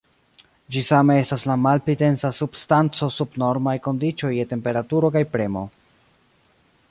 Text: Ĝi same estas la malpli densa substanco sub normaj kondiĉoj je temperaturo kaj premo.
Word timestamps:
Ĝi 0.75 0.81
same 0.85 1.17
estas 1.23 1.43
la 1.49 1.57
malpli 1.65 1.95
densa 1.99 2.31
substanco 2.37 3.11
sub 3.17 3.37
normaj 3.45 3.75
kondiĉoj 3.89 4.33
je 4.39 4.49
temperaturo 4.57 5.15
kaj 5.17 5.23
premo. 5.37 5.67